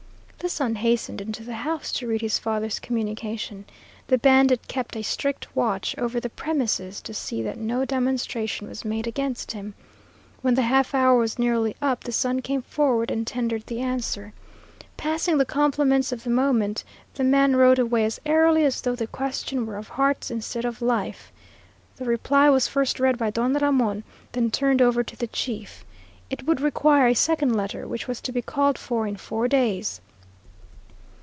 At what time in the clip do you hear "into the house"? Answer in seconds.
1.21-1.91